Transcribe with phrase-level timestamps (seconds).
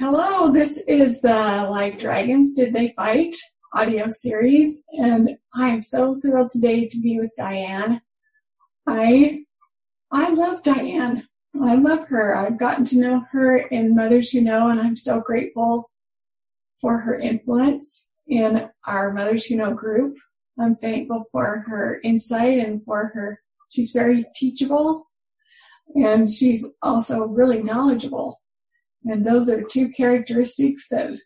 [0.00, 3.36] Hello, this is the Like Dragons Did They Fight
[3.74, 8.00] audio series, and I'm so thrilled today to be with Diane.
[8.86, 9.44] I
[10.10, 11.28] I love Diane.
[11.62, 12.34] I love her.
[12.34, 15.90] I've gotten to know her in Mothers Who Know, and I'm so grateful
[16.80, 20.16] for her influence in our Mothers Who Know group.
[20.58, 23.38] I'm thankful for her insight and for her.
[23.68, 25.10] She's very teachable,
[25.94, 28.39] and she's also really knowledgeable.
[29.04, 31.18] And those are two characteristics that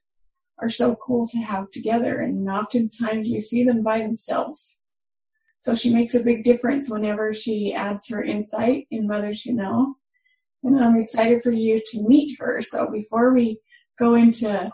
[0.61, 2.21] are so cool to have together.
[2.21, 4.81] And oftentimes you see them by themselves.
[5.59, 9.95] So she makes a big difference whenever she adds her insight in Mothers Who Know.
[10.63, 12.61] And I'm excited for you to meet her.
[12.61, 13.61] So before we
[13.99, 14.71] go into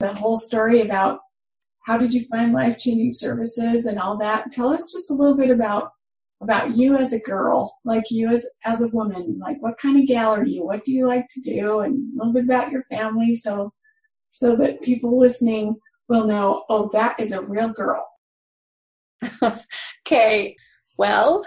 [0.00, 1.20] the whole story about
[1.86, 5.36] how did you find life changing services and all that, tell us just a little
[5.36, 5.90] bit about
[6.42, 10.06] about you as a girl, like you as as a woman, like what kind of
[10.06, 10.64] gal are you?
[10.64, 11.80] What do you like to do?
[11.80, 13.72] And a little bit about your family so
[14.34, 15.76] so that people listening
[16.08, 18.08] will know, oh, that is a real girl.
[20.06, 20.56] okay.
[20.98, 21.44] Well,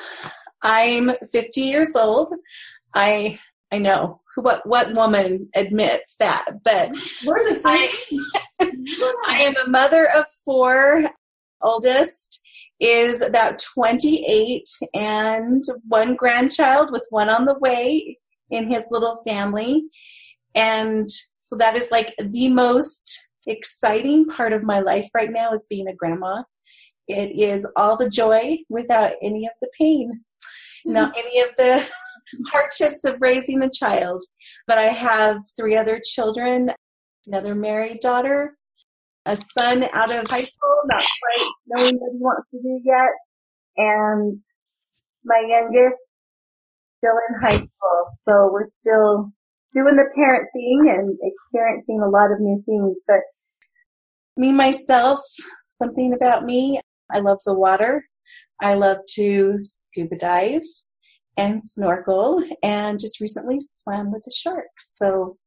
[0.64, 2.34] I'm 50 years old.
[2.94, 3.40] I
[3.72, 6.92] I know what what woman admits that, but
[7.26, 7.90] we're the same.
[8.60, 8.72] I,
[9.28, 11.10] I am a mother of four.
[11.62, 12.35] Oldest
[12.80, 18.18] is about 28 and one grandchild with one on the way
[18.50, 19.84] in his little family.
[20.54, 25.66] And so that is like the most exciting part of my life right now is
[25.70, 26.44] being a grandma.
[27.08, 30.94] It is all the joy without any of the pain, mm-hmm.
[30.94, 31.88] not any of the
[32.48, 34.24] hardships of raising a child.
[34.68, 36.72] But I have three other children,
[37.28, 38.58] another married daughter,
[39.26, 43.12] a son out of high school, not quite knowing what he wants to do yet,
[43.78, 44.34] and
[45.24, 46.02] my youngest
[46.98, 48.18] still in high school.
[48.28, 49.32] So we're still
[49.74, 52.98] doing the parent thing and experiencing a lot of new things.
[53.08, 53.22] But
[54.38, 55.20] me, myself,
[55.68, 56.80] something about me,
[57.12, 58.06] I love the water.
[58.62, 60.62] I love to scuba dive
[61.38, 64.94] and snorkel and just recently swam with the sharks.
[64.96, 65.38] So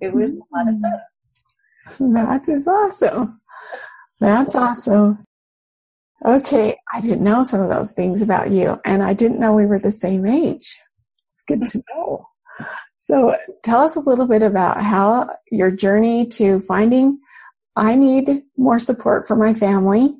[0.00, 0.80] it was a lot of mm.
[0.80, 1.00] fun.
[1.98, 3.40] That is awesome.
[4.20, 5.24] That's awesome.
[6.24, 9.66] Okay, I didn't know some of those things about you, and I didn't know we
[9.66, 10.78] were the same age.
[11.26, 12.26] It's good to know.
[12.98, 17.18] So, tell us a little bit about how your journey to finding
[17.76, 20.14] I need more support for my family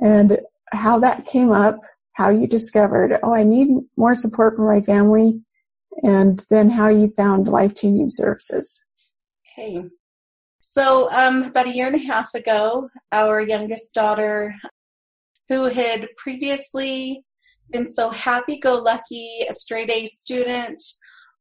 [0.00, 0.40] and
[0.70, 1.80] how that came up,
[2.12, 5.42] how you discovered, oh, I need more support for my family,
[6.02, 8.84] and then how you found life changing services.
[9.58, 9.84] Okay.
[10.74, 14.54] So, um, about a year and a half ago, our youngest daughter,
[15.50, 17.26] who had previously
[17.70, 20.82] been so happy go lucky, a straight A student,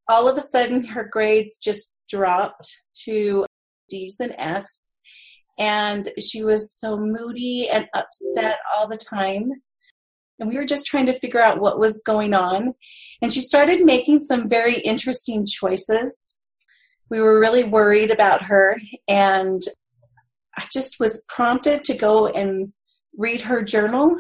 [0.10, 2.76] all of a sudden her grades just dropped
[3.06, 3.46] to
[3.90, 4.98] D's and F's.
[5.58, 9.50] And she was so moody and upset all the time.
[10.42, 12.74] And we were just trying to figure out what was going on.
[13.22, 16.36] And she started making some very interesting choices
[17.12, 19.62] we were really worried about her and
[20.58, 22.72] I just was prompted to go and
[23.18, 24.18] read her journal.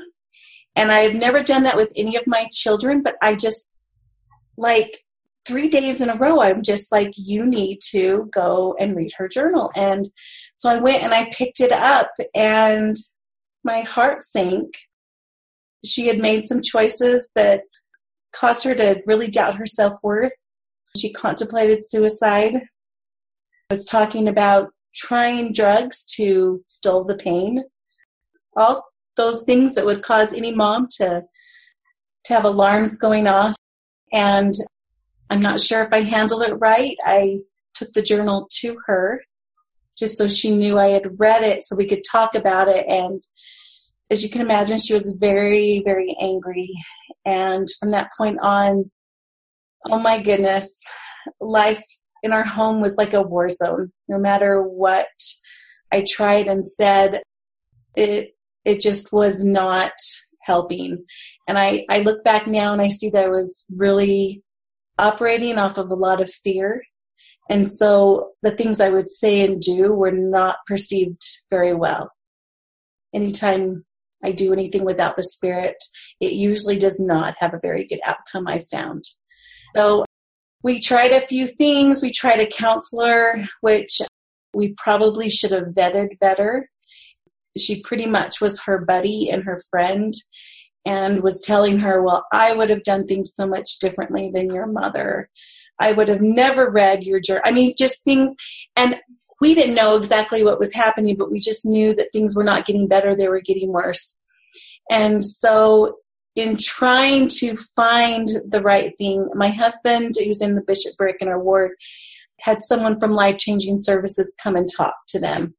[0.75, 3.69] And I have never done that with any of my children, but I just
[4.57, 5.03] like
[5.47, 9.27] three days in a row, I'm just like, you need to go and read her
[9.27, 9.71] journal.
[9.73, 10.09] And
[10.55, 12.95] so I went and I picked it up and
[13.63, 14.69] my heart sank.
[15.85, 17.61] She had made some choices that
[18.33, 20.33] caused her to really doubt her self worth.
[20.97, 22.61] She contemplated suicide
[23.71, 27.63] was talking about trying drugs to dull the pain.
[28.57, 31.23] All those things that would cause any mom to
[32.25, 33.55] to have alarms going off.
[34.13, 34.53] And
[35.29, 36.97] I'm not sure if I handled it right.
[37.05, 37.39] I
[37.73, 39.23] took the journal to her
[39.97, 42.85] just so she knew I had read it so we could talk about it.
[42.87, 43.23] And
[44.11, 46.69] as you can imagine, she was very, very angry.
[47.25, 48.91] And from that point on,
[49.89, 50.77] oh my goodness,
[51.39, 51.83] life
[52.23, 53.91] in our home was like a war zone.
[54.07, 55.07] No matter what
[55.91, 57.21] I tried and said,
[57.95, 59.93] it it just was not
[60.43, 61.05] helping.
[61.47, 64.43] And I, I look back now and I see that I was really
[64.97, 66.83] operating off of a lot of fear.
[67.49, 72.11] And so the things I would say and do were not perceived very well.
[73.13, 73.83] Anytime
[74.23, 75.75] I do anything without the spirit,
[76.19, 79.03] it usually does not have a very good outcome, I found.
[79.75, 80.05] So
[80.63, 82.01] we tried a few things.
[82.01, 83.99] We tried a counselor, which
[84.53, 86.69] we probably should have vetted better.
[87.57, 90.13] She pretty much was her buddy and her friend
[90.85, 94.67] and was telling her, Well, I would have done things so much differently than your
[94.67, 95.29] mother.
[95.79, 97.43] I would have never read your journal.
[97.45, 98.31] I mean, just things.
[98.75, 98.97] And
[99.39, 102.67] we didn't know exactly what was happening, but we just knew that things were not
[102.67, 104.21] getting better, they were getting worse.
[104.89, 105.97] And so
[106.35, 111.41] in trying to find the right thing, my husband, who's in the bishopric in our
[111.41, 111.71] ward,
[112.39, 115.55] had someone from Life Changing Services come and talk to them.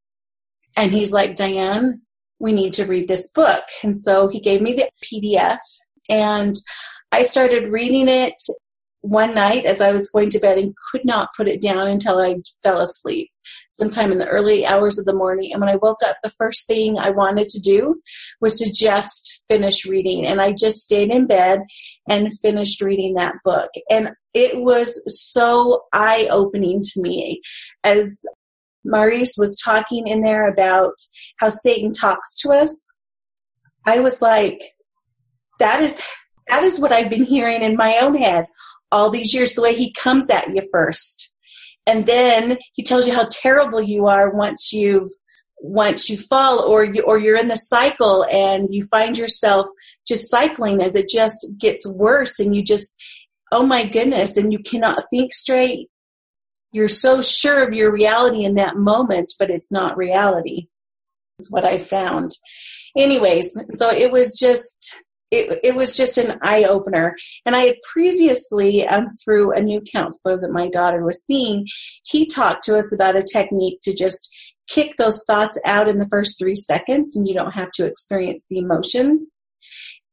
[0.76, 2.00] And he's like, Diane,
[2.38, 3.62] we need to read this book.
[3.82, 5.58] And so he gave me the PDF
[6.08, 6.54] and
[7.12, 8.34] I started reading it
[9.02, 12.18] one night as I was going to bed and could not put it down until
[12.18, 13.30] I fell asleep
[13.68, 15.52] sometime in the early hours of the morning.
[15.52, 18.00] And when I woke up, the first thing I wanted to do
[18.40, 20.26] was to just finish reading.
[20.26, 21.60] And I just stayed in bed
[22.08, 23.70] and finished reading that book.
[23.90, 27.40] And it was so eye opening to me
[27.84, 28.20] as
[28.84, 30.94] Maurice was talking in there about
[31.38, 32.94] how Satan talks to us.
[33.86, 34.60] I was like,
[35.58, 36.00] that is,
[36.48, 38.46] that is what I've been hearing in my own head
[38.90, 41.31] all these years, the way he comes at you first.
[41.86, 45.10] And then he tells you how terrible you are once you've
[45.60, 49.66] once you fall or you or you're in the cycle and you find yourself
[50.06, 52.96] just cycling as it just gets worse and you just
[53.52, 55.88] oh my goodness and you cannot think straight.
[56.72, 60.66] You're so sure of your reality in that moment but it's not reality
[61.38, 62.32] is what i found.
[62.96, 64.96] Anyways so it was just
[65.32, 67.16] it, it was just an eye opener.
[67.46, 71.66] And I had previously, um, through a new counselor that my daughter was seeing,
[72.04, 74.32] he talked to us about a technique to just
[74.68, 78.46] kick those thoughts out in the first three seconds and you don't have to experience
[78.48, 79.34] the emotions.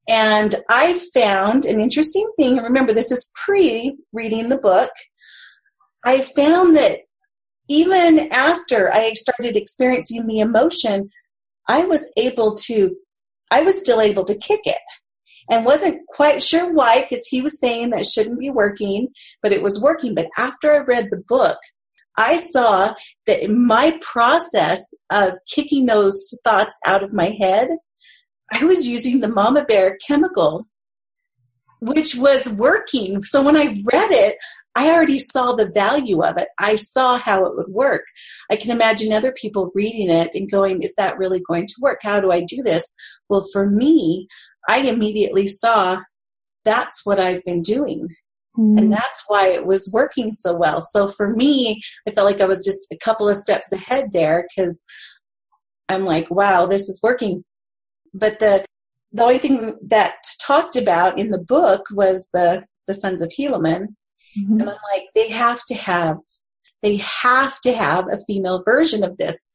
[0.08, 2.56] And I found an interesting thing.
[2.58, 4.90] Remember, this is pre reading the book.
[6.04, 7.02] I found that
[7.68, 11.10] even after I started experiencing the emotion,
[11.68, 12.96] I was able to,
[13.52, 14.80] I was still able to kick it
[15.50, 19.08] and wasn't quite sure why because he was saying that shouldn't be working,
[19.42, 20.14] but it was working.
[20.16, 21.58] But after I read the book,
[22.18, 22.94] I saw
[23.28, 27.70] that my process of kicking those thoughts out of my head,
[28.52, 30.68] I was using the mama bear chemical,
[31.82, 33.24] which was working.
[33.24, 34.36] So when I read it,
[34.76, 36.50] I already saw the value of it.
[36.60, 38.04] I saw how it would work.
[38.52, 42.00] I can imagine other people reading it and going, is that really going to work?
[42.02, 42.94] How do I do this?
[43.30, 44.28] Well, for me,
[44.68, 46.00] I immediately saw
[46.66, 48.10] that's what I've been doing.
[48.58, 48.78] Mm.
[48.78, 50.82] And that's why it was working so well.
[50.82, 54.48] So for me, I felt like I was just a couple of steps ahead there
[54.56, 54.82] because
[55.88, 57.44] I'm like, wow, this is working.
[58.14, 58.66] But the
[59.12, 63.88] the only thing that talked about in the book was the the sons of Helaman.
[64.38, 64.60] Mm-hmm.
[64.60, 66.18] And I'm like, they have to have
[66.82, 69.50] they have to have a female version of this.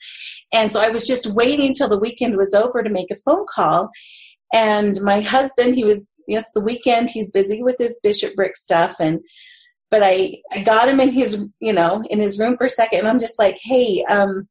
[0.52, 3.46] And so I was just waiting until the weekend was over to make a phone
[3.54, 3.90] call.
[4.54, 8.94] And my husband, he was, yes, the weekend, he's busy with his bishopric stuff.
[9.00, 9.20] And,
[9.90, 13.00] but I, I got him in his, you know, in his room for a second.
[13.00, 14.46] And I'm just like, hey, um,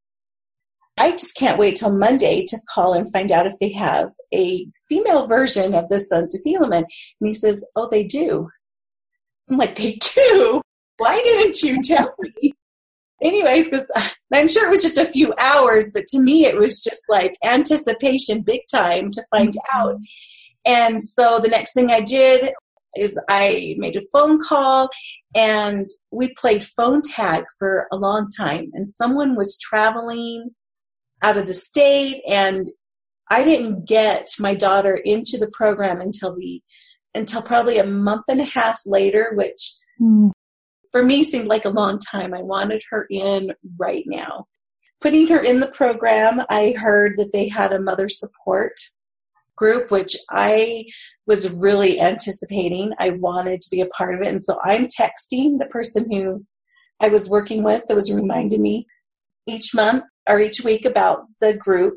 [0.98, 4.68] I just can't wait till Monday to call and find out if they have a
[4.90, 6.84] female version of the Sons of Helaman.
[6.84, 6.86] And
[7.22, 8.50] he says, oh, they do.
[9.50, 10.62] I'm like, they do?
[10.98, 12.53] Why didn't you tell me?
[13.24, 13.90] Anyways, because
[14.34, 17.36] I'm sure it was just a few hours, but to me it was just like
[17.44, 19.80] anticipation big time to find mm-hmm.
[19.80, 19.98] out.
[20.66, 22.54] And so the next thing I did
[22.96, 24.90] is I made a phone call
[25.36, 28.70] and we played phone tag for a long time.
[28.74, 30.52] And someone was traveling
[31.22, 32.70] out of the state and
[33.30, 36.62] I didn't get my daughter into the program until the
[37.16, 40.32] until probably a month and a half later, which mm
[40.94, 42.34] for me seemed like a long time.
[42.34, 44.46] I wanted her in right now.
[45.02, 48.74] Putting her in the program, I heard that they had a mother support
[49.58, 50.86] group, which I
[51.28, 52.94] was really anticipating.
[53.00, 54.28] I wanted to be a part of it.
[54.28, 56.46] And so I'm texting the person who
[57.00, 58.88] I was working with that was reminding me
[59.48, 61.96] each month or each week about the group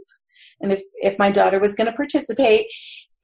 [0.61, 2.67] and if, if my daughter was going to participate.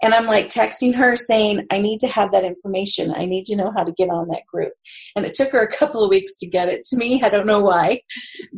[0.02, 3.14] And I'm like texting her saying, I need to have that information.
[3.14, 4.72] I need to know how to get on that group.
[5.14, 7.22] And it took her a couple of weeks to get it to me.
[7.22, 8.00] I don't know why.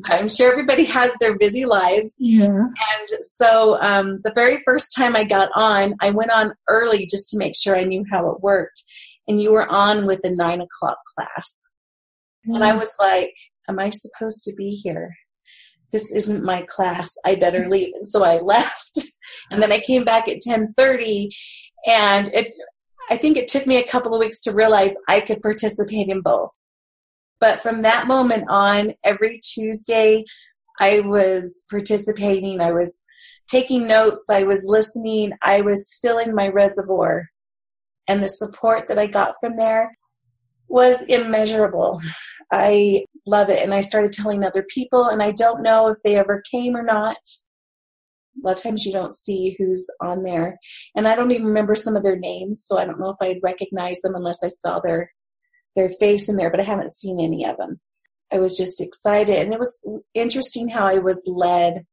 [0.06, 2.16] I'm sure everybody has their busy lives.
[2.18, 2.46] Yeah.
[2.46, 7.28] And so um, the very first time I got on, I went on early just
[7.30, 8.82] to make sure I knew how it worked.
[9.28, 11.70] And you were on with the nine o'clock class.
[12.48, 12.56] Mm.
[12.56, 13.34] And I was like,
[13.68, 15.16] Am I supposed to be here?
[15.90, 17.12] This isn't my class.
[17.24, 17.94] I better leave.
[17.94, 18.98] And so I left.
[19.50, 21.28] And then I came back at 10:30
[21.86, 22.52] and it
[23.10, 26.22] I think it took me a couple of weeks to realize I could participate in
[26.22, 26.50] both.
[27.38, 30.24] But from that moment on, every Tuesday
[30.80, 33.00] I was participating, I was
[33.48, 37.28] taking notes, I was listening, I was filling my reservoir.
[38.08, 39.96] And the support that I got from there
[40.68, 42.00] was immeasurable.
[42.50, 43.62] I love it.
[43.62, 46.82] And I started telling other people, and I don't know if they ever came or
[46.82, 47.18] not.
[48.36, 50.58] A lot of times you don't see who's on there.
[50.94, 53.42] And I don't even remember some of their names, so I don't know if I'd
[53.42, 55.10] recognize them unless I saw their
[55.76, 57.80] their face in there, but I haven't seen any of them.
[58.32, 59.38] I was just excited.
[59.38, 59.80] And it was
[60.14, 61.84] interesting how I was led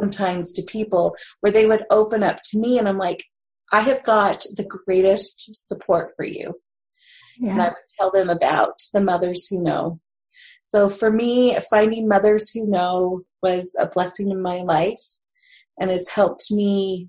[0.00, 3.24] sometimes to people where they would open up to me and I'm like,
[3.72, 6.54] I have got the greatest support for you.
[7.38, 7.52] Yeah.
[7.52, 10.00] And I would tell them about the mothers who know.
[10.62, 15.00] So for me, finding mothers who know was a blessing in my life
[15.80, 17.08] and has helped me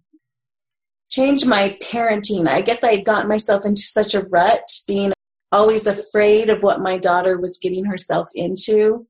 [1.10, 2.48] change my parenting.
[2.48, 5.12] I guess I had gotten myself into such a rut being
[5.52, 9.06] always afraid of what my daughter was getting herself into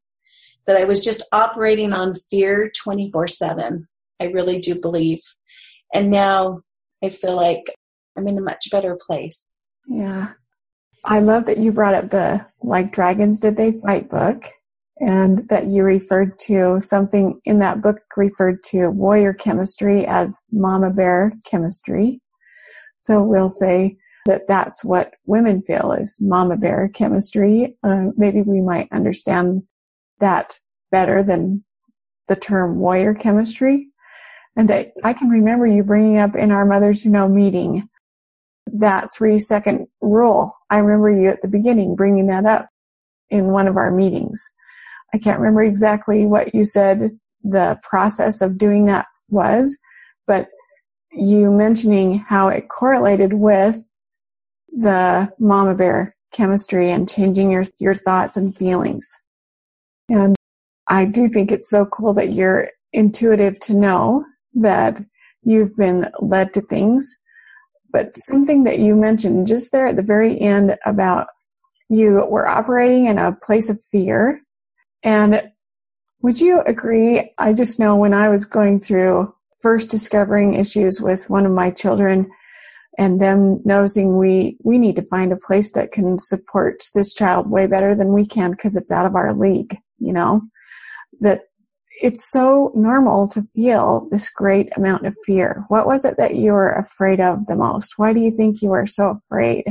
[0.65, 3.87] that I was just operating on fear 24 7.
[4.19, 5.21] I really do believe.
[5.93, 6.61] And now
[7.03, 7.63] I feel like
[8.17, 9.57] I'm in a much better place.
[9.87, 10.31] Yeah.
[11.03, 14.45] I love that you brought up the Like Dragons Did They Fight book
[15.01, 20.91] and that you referred to something in that book referred to warrior chemistry as mama
[20.91, 22.21] bear chemistry.
[22.97, 27.75] So we'll say that that's what women feel is mama bear chemistry.
[27.83, 29.63] Uh, maybe we might understand
[30.19, 30.59] that
[30.91, 31.63] better than
[32.27, 33.87] the term warrior chemistry.
[34.55, 37.89] And that I can remember you bringing up in our Mothers Who Know meeting
[38.73, 40.53] that three second rule.
[40.69, 42.69] I remember you at the beginning bringing that up
[43.31, 44.39] in one of our meetings.
[45.13, 49.77] I can't remember exactly what you said the process of doing that was,
[50.27, 50.47] but
[51.11, 53.89] you mentioning how it correlated with
[54.71, 59.05] the mama bear chemistry and changing your, your thoughts and feelings.
[60.07, 60.35] And
[60.87, 64.99] I do think it's so cool that you're intuitive to know that
[65.43, 67.17] you've been led to things.
[67.91, 71.27] But something that you mentioned just there at the very end about
[71.89, 74.41] you were operating in a place of fear.
[75.03, 75.51] And
[76.21, 77.33] would you agree?
[77.37, 81.71] I just know when I was going through first discovering issues with one of my
[81.71, 82.29] children
[82.97, 87.49] and them noticing we, we need to find a place that can support this child
[87.49, 90.41] way better than we can because it's out of our league, you know,
[91.21, 91.43] that
[92.01, 95.65] it's so normal to feel this great amount of fear.
[95.67, 97.93] What was it that you were afraid of the most?
[97.97, 99.65] Why do you think you were so afraid?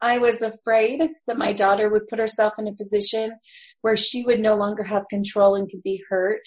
[0.00, 3.36] I was afraid that my daughter would put herself in a position
[3.82, 6.46] where she would no longer have control and could be hurt.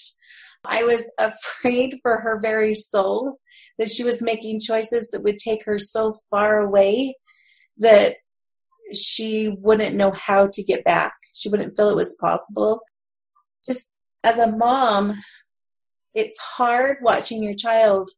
[0.64, 3.38] I was afraid for her very soul
[3.78, 7.16] that she was making choices that would take her so far away
[7.78, 8.16] that
[8.94, 11.14] she wouldn't know how to get back.
[11.34, 12.82] She wouldn't feel it was possible.
[13.66, 13.88] Just
[14.22, 15.14] as a mom,
[16.14, 18.10] it's hard watching your child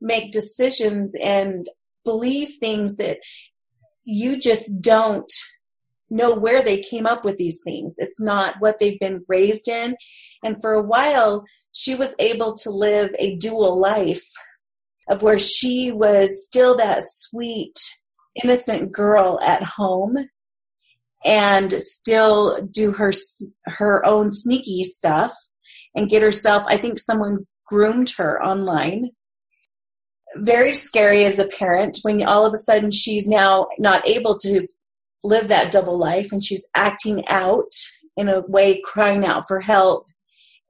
[0.00, 1.66] make decisions and
[2.04, 3.18] believe things that
[4.04, 5.32] you just don't
[6.12, 7.96] know where they came up with these things.
[7.98, 9.96] It's not what they've been raised in.
[10.44, 14.28] And for a while, she was able to live a dual life
[15.08, 17.78] of where she was still that sweet,
[18.42, 20.16] innocent girl at home
[21.24, 23.12] and still do her
[23.66, 25.32] her own sneaky stuff
[25.94, 29.10] and get herself I think someone groomed her online
[30.36, 34.66] very scary as a parent when all of a sudden she's now not able to
[35.24, 37.72] live that double life and she's acting out
[38.16, 40.06] in a way crying out for help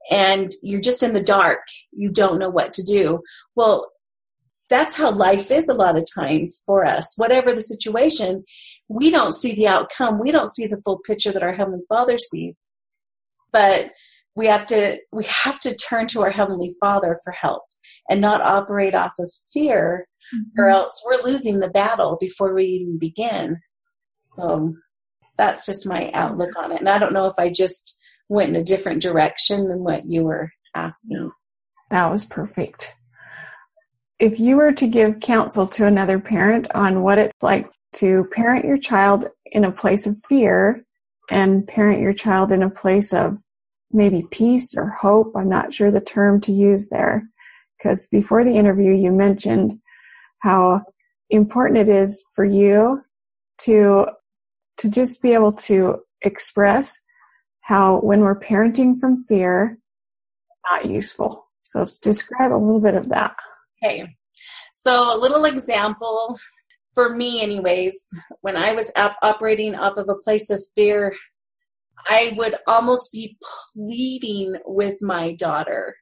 [0.09, 3.19] and you're just in the dark you don't know what to do
[3.55, 3.89] well
[4.69, 8.43] that's how life is a lot of times for us whatever the situation
[8.89, 10.19] we don't see the outcome.
[10.19, 12.67] We don't see the full picture that our Heavenly Father sees.
[13.51, 13.91] But
[14.35, 17.63] we have to we have to turn to our Heavenly Father for help
[18.09, 20.61] and not operate off of fear mm-hmm.
[20.61, 23.59] or else we're losing the battle before we even begin.
[24.33, 24.73] So
[25.37, 26.79] that's just my outlook on it.
[26.79, 27.99] And I don't know if I just
[28.29, 31.31] went in a different direction than what you were asking.
[31.89, 32.95] That was perfect.
[34.19, 38.65] If you were to give counsel to another parent on what it's like to parent
[38.65, 40.83] your child in a place of fear
[41.29, 43.37] and parent your child in a place of
[43.91, 45.33] maybe peace or hope.
[45.35, 47.29] I'm not sure the term to use there
[47.77, 49.79] because before the interview you mentioned
[50.39, 50.81] how
[51.29, 53.01] important it is for you
[53.59, 54.07] to
[54.77, 56.99] to just be able to express
[57.61, 59.77] how when we're parenting from fear
[60.71, 61.45] not useful.
[61.65, 63.35] So let's describe a little bit of that.
[63.83, 64.07] Okay.
[64.71, 66.37] So a little example
[66.93, 67.95] for me anyways
[68.41, 71.13] when i was op- operating off of a place of fear
[72.07, 73.37] i would almost be
[73.73, 75.95] pleading with my daughter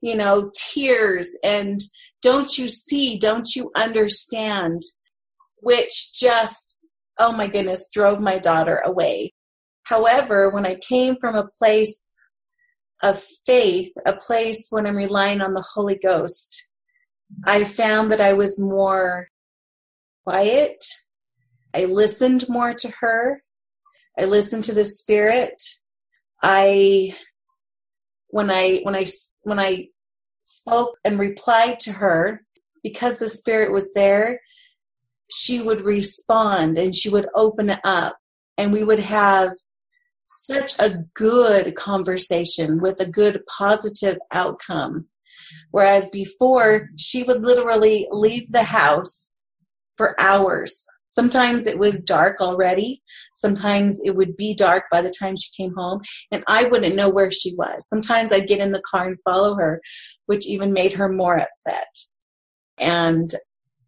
[0.00, 1.80] you know tears and
[2.22, 4.82] don't you see don't you understand
[5.62, 6.75] which just
[7.18, 9.32] oh my goodness drove my daughter away
[9.86, 12.18] However, when I came from a place
[13.04, 16.72] of faith, a place when I'm relying on the Holy Ghost,
[17.44, 19.28] I found that I was more
[20.24, 20.84] quiet.
[21.72, 23.44] I listened more to her.
[24.18, 25.62] I listened to the Spirit.
[26.42, 27.14] I,
[28.30, 29.06] when I, when I,
[29.44, 29.86] when I
[30.40, 32.42] spoke and replied to her,
[32.82, 34.40] because the Spirit was there,
[35.30, 38.16] she would respond and she would open up
[38.58, 39.52] and we would have
[40.22, 45.06] such a good conversation with a good positive outcome.
[45.70, 49.38] Whereas before, she would literally leave the house
[49.96, 50.84] for hours.
[51.04, 53.02] Sometimes it was dark already.
[53.34, 57.08] Sometimes it would be dark by the time she came home, and I wouldn't know
[57.08, 57.88] where she was.
[57.88, 59.80] Sometimes I'd get in the car and follow her,
[60.26, 61.88] which even made her more upset.
[62.78, 63.34] And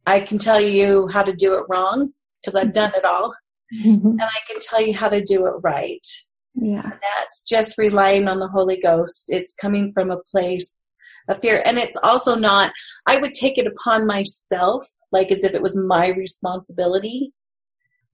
[0.08, 2.10] I can tell you how to do it wrong
[2.40, 3.34] because I've done it all.
[3.84, 4.08] Mm-hmm.
[4.08, 6.06] And I can tell you how to do it right.
[6.54, 6.82] Yeah.
[6.82, 9.26] And that's just relying on the Holy Ghost.
[9.28, 10.88] It's coming from a place
[11.28, 11.62] of fear.
[11.62, 12.72] And it's also not,
[13.06, 17.34] I would take it upon myself, like as if it was my responsibility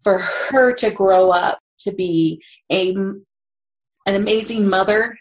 [0.02, 3.24] for her to grow up to be a, an
[4.06, 5.16] amazing mother,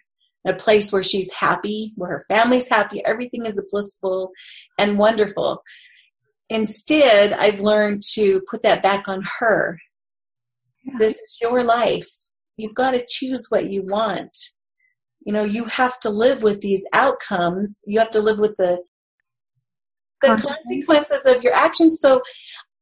[0.45, 4.31] a place where she's happy, where her family's happy, everything is blissful
[4.79, 5.61] and wonderful.
[6.53, 9.79] Instead, I've learned to put that back on her.
[10.83, 10.99] Yeah.
[10.99, 12.07] This is your life.
[12.57, 14.37] You've got to choose what you want.
[15.25, 17.79] You know, you have to live with these outcomes.
[17.87, 18.83] You have to live with the
[20.21, 21.99] the consequences of your actions.
[21.99, 22.21] So,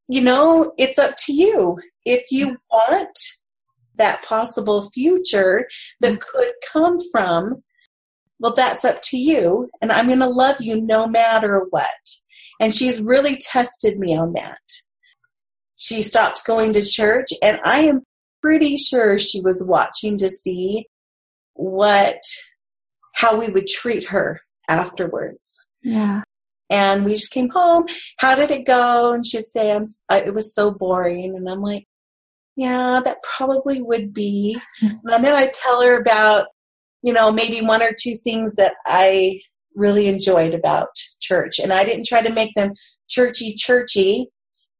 [0.06, 1.78] you know, it's up to you.
[2.04, 3.18] If you want
[3.96, 5.66] that possible future
[6.00, 6.30] that mm-hmm.
[6.30, 7.62] could come from,
[8.38, 9.70] well, that's up to you.
[9.80, 12.21] And I'm going to love you no matter what.
[12.62, 14.60] And she's really tested me on that.
[15.76, 18.02] She stopped going to church, and I am
[18.40, 20.86] pretty sure she was watching to see
[21.54, 22.20] what,
[23.14, 25.66] how we would treat her afterwards.
[25.82, 26.22] Yeah.
[26.70, 27.86] And we just came home.
[28.18, 29.12] How did it go?
[29.12, 31.34] And she'd say, I'm, it was so boring.
[31.36, 31.86] And I'm like,
[32.54, 34.56] yeah, that probably would be.
[34.82, 36.46] and then I'd tell her about,
[37.02, 39.40] you know, maybe one or two things that I
[39.74, 40.88] really enjoyed about
[41.20, 41.58] church.
[41.58, 42.72] And I didn't try to make them
[43.08, 44.28] churchy, churchy,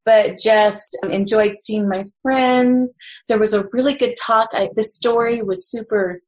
[0.04, 2.94] but just um, enjoyed seeing my friends.
[3.28, 4.48] There was a really good talk.
[4.52, 6.20] I, the story was super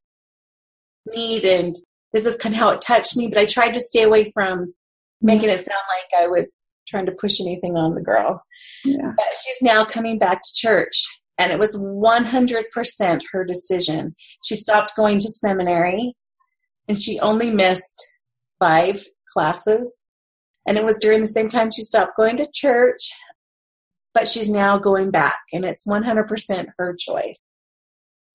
[1.07, 1.75] neat and
[2.13, 4.73] this is kind of how it touched me, but I tried to stay away from
[5.21, 8.41] making it sound like I was trying to push anything on the girl.
[8.83, 9.11] Yeah.
[9.15, 11.03] But she's now coming back to church
[11.37, 14.15] and it was 100% her decision.
[14.45, 16.15] She stopped going to seminary
[16.87, 18.01] and she only missed
[18.59, 20.01] five classes.
[20.67, 23.11] And it was during the same time she stopped going to church,
[24.13, 27.39] but she's now going back and it's 100% her choice.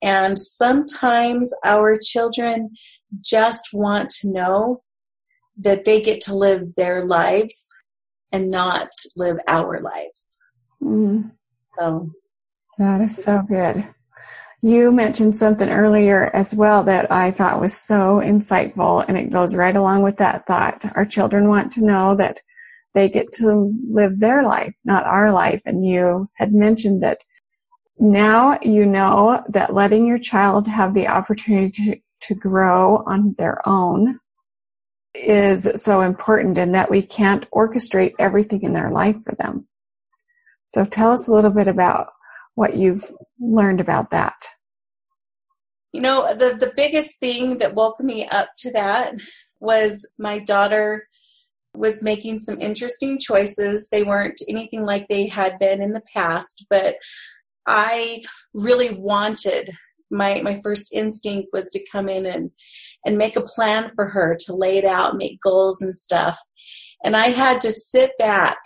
[0.03, 2.71] And sometimes our children
[3.23, 4.83] just want to know
[5.59, 7.69] that they get to live their lives
[8.33, 10.39] and not live our lives.
[10.83, 11.33] Mm.
[11.79, 12.11] So
[12.79, 13.89] that is so good.
[14.63, 19.55] You mentioned something earlier as well that I thought was so insightful, and it goes
[19.55, 20.85] right along with that thought.
[20.97, 22.41] Our children want to know that
[22.93, 25.63] they get to live their life, not our life.
[25.65, 27.21] And you had mentioned that
[27.99, 33.67] now you know that letting your child have the opportunity to, to grow on their
[33.67, 34.19] own
[35.15, 39.67] is so important and that we can't orchestrate everything in their life for them.
[40.67, 42.09] So tell us a little bit about
[42.55, 43.11] what you've
[43.41, 44.37] learned about that.
[45.93, 49.15] You know, the, the biggest thing that woke me up to that
[49.59, 51.09] was my daughter
[51.75, 53.89] was making some interesting choices.
[53.91, 56.97] They weren't anything like they had been in the past, but
[57.67, 58.23] I
[58.55, 59.71] really wanted
[60.11, 62.51] my my first instinct was to come in and
[63.05, 66.39] and make a plan for her to lay it out, make goals and stuff.
[67.05, 68.59] And I had to sit back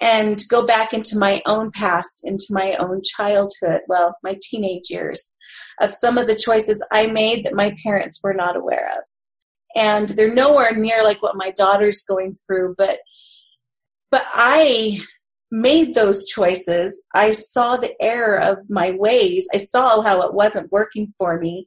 [0.00, 5.34] and go back into my own past, into my own childhood, well, my teenage years,
[5.80, 9.04] of some of the choices I made that my parents were not aware of.
[9.74, 12.98] And they're nowhere near like what my daughter's going through, but
[14.10, 15.00] but I
[15.50, 17.02] made those choices.
[17.14, 19.48] I saw the error of my ways.
[19.52, 21.66] I saw how it wasn't working for me.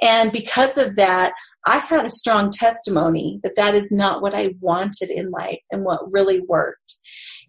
[0.00, 1.32] And because of that,
[1.66, 5.84] I had a strong testimony that that is not what I wanted in life and
[5.84, 6.93] what really worked.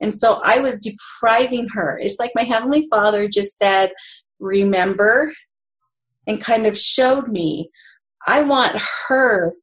[0.01, 1.97] And so I was depriving her.
[2.01, 3.91] It's like my Heavenly Father just said,
[4.39, 5.33] remember,
[6.27, 7.69] and kind of showed me,
[8.27, 9.53] I want her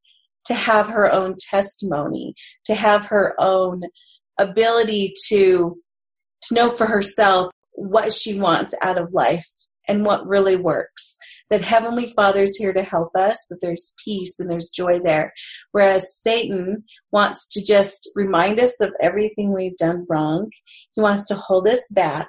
[0.46, 3.82] to have her own testimony, to have her own
[4.38, 5.78] ability to,
[6.42, 9.48] to know for herself what she wants out of life
[9.88, 11.16] and what really works.
[11.52, 15.34] That Heavenly Father's here to help us, that there's peace and there's joy there.
[15.72, 20.50] Whereas Satan wants to just remind us of everything we've done wrong.
[20.94, 22.28] He wants to hold us back.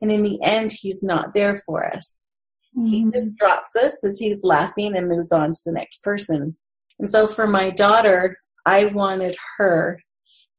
[0.00, 2.30] And in the end, he's not there for us.
[2.78, 2.86] Mm-hmm.
[2.86, 6.56] He just drops us as he's laughing and moves on to the next person.
[7.00, 10.00] And so for my daughter, I wanted her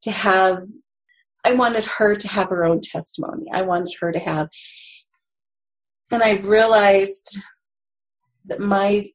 [0.02, 0.66] to have
[1.44, 3.46] I wanted her to have her own testimony.
[3.50, 4.48] I wanted her to have
[6.10, 7.38] and I realized
[8.58, 9.06] my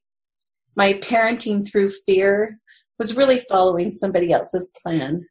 [0.76, 2.58] my parenting through fear
[2.98, 5.26] was really following somebody else's plan,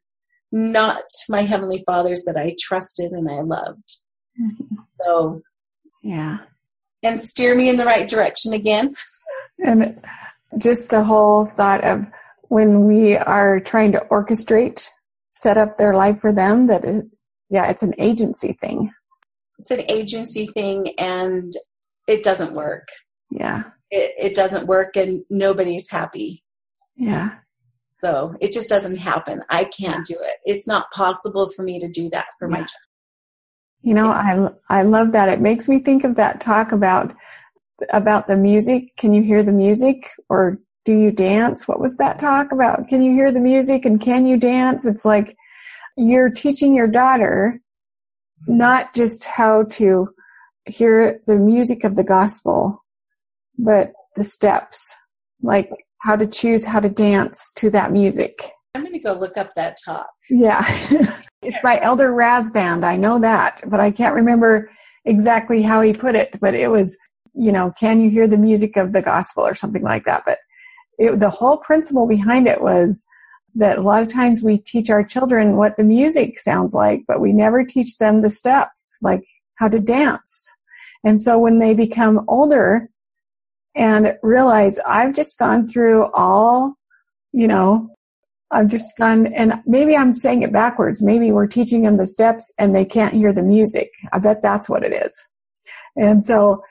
[0.52, 3.96] not my heavenly father's that I trusted and I loved.
[4.40, 4.76] Mm-hmm.
[5.00, 5.42] So,
[6.02, 6.38] yeah.
[7.02, 8.94] And steer me in the right direction again.
[9.64, 10.04] And
[10.58, 12.06] just the whole thought of
[12.48, 14.88] when we are trying to orchestrate,
[15.30, 17.06] set up their life for them, that it,
[17.50, 18.90] yeah, it's an agency thing.
[19.58, 21.52] It's an agency thing and
[22.06, 22.88] it doesn't work.
[23.30, 23.64] Yeah.
[23.90, 26.44] It, it doesn't work and nobody's happy.
[26.96, 27.36] Yeah.
[28.00, 29.42] So it just doesn't happen.
[29.50, 30.36] I can't do it.
[30.44, 32.52] It's not possible for me to do that for yeah.
[32.52, 32.70] my child.
[33.80, 35.28] You know, I I love that.
[35.28, 37.14] It makes me think of that talk about
[37.90, 38.96] about the music.
[38.96, 41.68] Can you hear the music or do you dance?
[41.68, 42.88] What was that talk about?
[42.88, 44.86] Can you hear the music and can you dance?
[44.86, 45.36] It's like
[45.96, 47.60] you're teaching your daughter
[48.46, 50.08] not just how to
[50.66, 52.84] hear the music of the gospel,
[53.58, 54.96] but the steps,
[55.42, 55.70] like
[56.02, 58.50] how to choose how to dance to that music.
[58.74, 60.08] I'm going to go look up that talk.
[60.30, 60.64] Yeah.
[61.42, 62.84] it's by Elder Rasband.
[62.84, 64.70] I know that, but I can't remember
[65.04, 66.96] exactly how he put it, but it was,
[67.34, 70.22] you know, can you hear the music of the gospel or something like that?
[70.24, 70.38] But
[70.98, 73.04] it, the whole principle behind it was
[73.54, 77.20] that a lot of times we teach our children what the music sounds like, but
[77.20, 79.24] we never teach them the steps, like
[79.56, 80.50] how to dance.
[81.04, 82.88] And so when they become older
[83.78, 86.74] and realize I've just gone through all,
[87.32, 87.88] you know,
[88.50, 91.02] I've just gone, and maybe I'm saying it backwards.
[91.02, 93.90] Maybe we're teaching them the steps and they can't hear the music.
[94.12, 95.28] I bet that's what it is.
[95.96, 96.62] And so,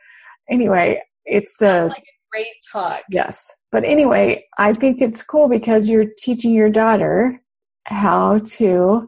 [0.50, 3.02] anyway, it's the like great talk.
[3.10, 7.40] Yes, but anyway, I think it's cool because you're teaching your daughter
[7.86, 9.08] how to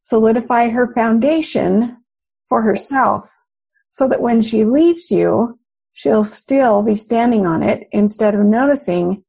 [0.00, 1.96] solidify her foundation
[2.48, 3.30] for herself,
[3.90, 5.58] so that when she leaves you,
[5.92, 9.24] she'll still be standing on it instead of noticing.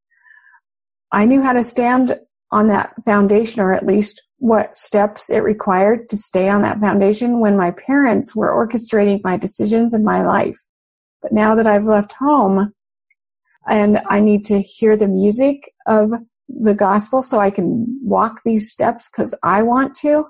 [1.12, 2.20] I knew how to stand
[2.52, 7.40] on that foundation or at least what steps it required to stay on that foundation
[7.40, 10.60] when my parents were orchestrating my decisions in my life.
[11.22, 12.74] But now that I've left home
[13.68, 16.12] and I need to hear the music of
[16.50, 20.26] the gospel so I can walk these steps because I want to,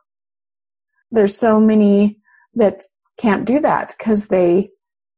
[1.09, 2.19] there's so many
[2.55, 2.83] that
[3.17, 4.69] can't do that because they,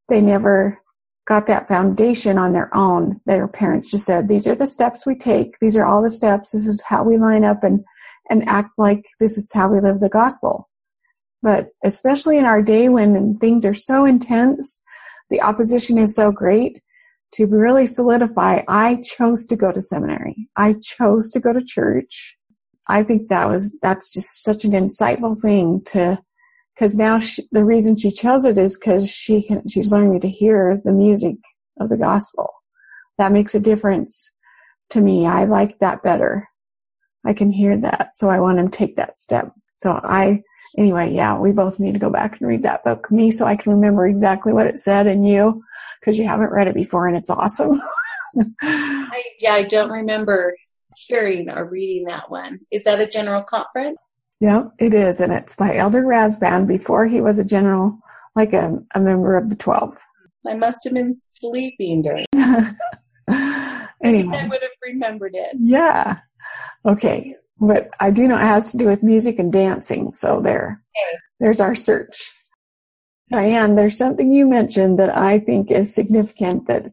[0.08, 0.80] they never
[1.26, 3.22] got that foundation on their own.
[3.26, 5.58] Their parents just said, these are the steps we take.
[5.60, 6.52] These are all the steps.
[6.52, 7.84] This is how we line up and,
[8.30, 10.70] and act like this is how we live the gospel.
[11.42, 14.82] But especially in our day when things are so intense,
[15.30, 16.82] the opposition is so great,
[17.34, 20.48] to really solidify, I chose to go to seminary.
[20.56, 22.38] I chose to go to church.
[22.88, 26.20] I think that was, that's just such an insightful thing to
[26.74, 30.30] because now she, the reason she chose it is because she can she's learning to
[30.30, 31.36] hear the music
[31.80, 32.50] of the gospel.
[33.18, 34.32] That makes a difference
[34.90, 35.26] to me.
[35.26, 36.48] I like that better.
[37.26, 38.12] I can hear that.
[38.16, 39.52] So i want to take that step.
[39.76, 40.42] So i
[40.78, 43.12] anyway yeah we both need to go back and read that book.
[43.12, 45.64] Me so i can remember exactly what it said and you
[46.00, 47.82] because you haven't read it before and it's awesome.
[48.64, 50.56] I, yeah i don't remember
[50.96, 52.62] hearing or reading that one.
[52.72, 53.98] Is that a general conference
[54.40, 55.20] yeah, it is.
[55.20, 58.00] And it's by Elder Rasband before he was a general,
[58.36, 59.98] like a, a member of the 12.
[60.48, 62.26] I must have been sleeping during.
[64.04, 64.38] anyway.
[64.38, 65.56] I would have remembered it.
[65.58, 66.20] Yeah.
[66.86, 67.36] Okay.
[67.60, 70.14] But I do know it has to do with music and dancing.
[70.14, 70.82] So there.
[70.90, 71.20] Okay.
[71.40, 72.32] There's our search.
[73.32, 76.92] Diane, there's something you mentioned that I think is significant that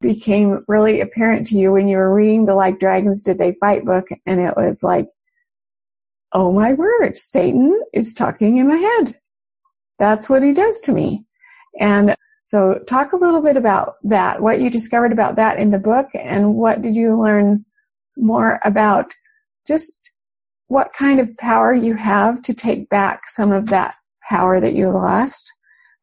[0.00, 3.84] became really apparent to you when you were reading the Like Dragons Did They Fight
[3.84, 4.08] book.
[4.26, 5.08] And it was like,
[6.32, 9.18] oh my word, Satan is talking in my head.
[9.98, 11.24] That's what he does to me.
[11.78, 15.78] And so talk a little bit about that, what you discovered about that in the
[15.78, 17.64] book and what did you learn
[18.16, 19.12] more about
[19.66, 20.10] just
[20.66, 23.94] what kind of power you have to take back some of that
[24.28, 25.52] power that you lost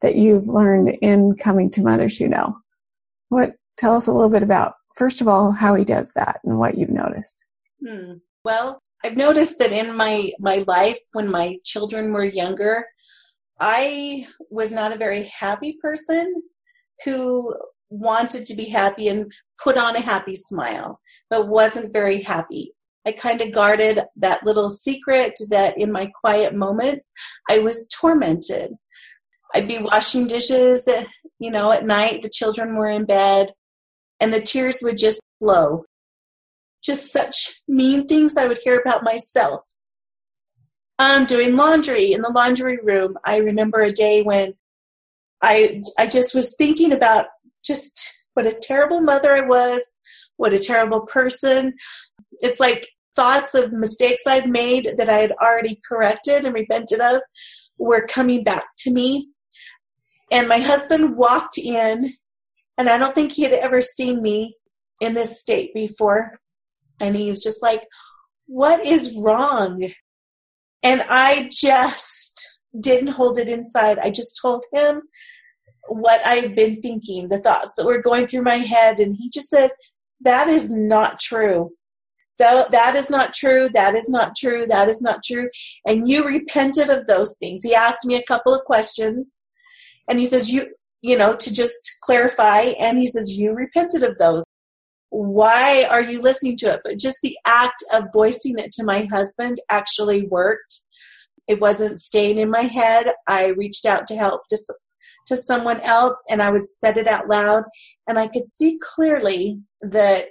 [0.00, 2.56] that you've learned in coming to Mothers Who Know.
[3.28, 6.58] What, tell us a little bit about, first of all, how he does that and
[6.58, 7.44] what you've noticed.
[7.86, 8.14] Hmm.
[8.44, 12.84] Well, I've noticed that in my, my life when my children were younger,
[13.58, 16.42] I was not a very happy person
[17.04, 17.54] who
[17.88, 19.32] wanted to be happy and
[19.62, 22.74] put on a happy smile, but wasn't very happy.
[23.06, 27.10] I kind of guarded that little secret that in my quiet moments,
[27.48, 28.72] I was tormented.
[29.54, 30.88] I'd be washing dishes,
[31.38, 33.52] you know, at night, the children were in bed,
[34.20, 35.84] and the tears would just flow.
[36.82, 39.74] Just such mean things I would hear about myself.
[40.98, 43.16] I'm doing laundry in the laundry room.
[43.24, 44.54] I remember a day when
[45.42, 47.26] I I just was thinking about
[47.64, 49.82] just what a terrible mother I was,
[50.36, 51.74] what a terrible person.
[52.40, 57.20] It's like thoughts of mistakes I'd made that I had already corrected and repented of
[57.78, 59.30] were coming back to me.
[60.30, 62.14] And my husband walked in,
[62.78, 64.54] and I don't think he had ever seen me
[65.00, 66.32] in this state before.
[67.00, 67.86] And he was just like,
[68.46, 69.90] What is wrong?
[70.82, 73.98] And I just didn't hold it inside.
[73.98, 75.02] I just told him
[75.88, 79.00] what I had been thinking, the thoughts that were going through my head.
[79.00, 79.70] And he just said,
[80.20, 81.72] That is not true.
[82.38, 83.68] That, that is not true.
[83.74, 84.64] That is not true.
[84.66, 85.50] That is not true.
[85.86, 87.62] And you repented of those things.
[87.62, 89.34] He asked me a couple of questions
[90.08, 90.68] and he says, You,
[91.02, 92.60] you know, to just clarify.
[92.78, 94.44] And he says, You repented of those.
[95.10, 96.80] Why are you listening to it?
[96.84, 100.78] But just the act of voicing it to my husband actually worked.
[101.48, 103.08] It wasn't staying in my head.
[103.26, 104.70] I reached out to help just
[105.26, 107.64] to someone else and I would said it out loud
[108.08, 110.26] and I could see clearly that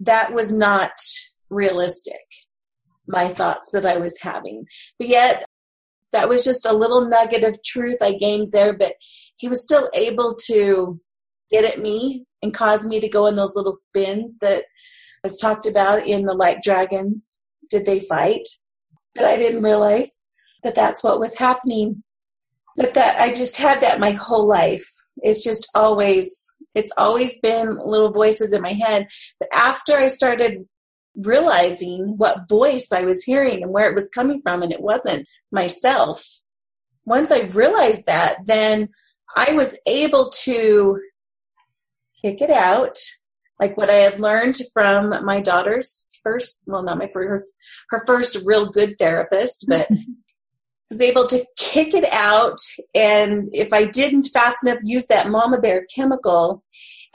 [0.00, 0.92] that was not
[1.50, 2.24] realistic,
[3.06, 4.64] my thoughts that I was having.
[4.98, 5.44] But yet
[6.12, 8.94] that was just a little nugget of truth I gained there, but
[9.36, 11.00] he was still able to
[11.50, 14.64] get at me and cause me to go in those little spins that
[15.24, 17.38] was talked about in the Like Dragons.
[17.70, 18.46] Did they fight?
[19.14, 20.22] But I didn't realize
[20.62, 22.02] that that's what was happening.
[22.76, 24.88] But that I just had that my whole life.
[25.18, 26.32] It's just always,
[26.74, 29.08] it's always been little voices in my head.
[29.40, 30.66] But after I started
[31.16, 35.26] realizing what voice I was hearing and where it was coming from, and it wasn't
[35.50, 36.24] myself.
[37.04, 38.90] Once I realized that, then
[39.36, 41.00] I was able to
[42.22, 42.98] kick it out,
[43.60, 47.44] like what I had learned from my daughter's first, well, not my first,
[47.90, 49.88] her first real good therapist, but
[50.90, 52.58] was able to kick it out.
[52.94, 56.62] And if I didn't fast enough use that mama bear chemical,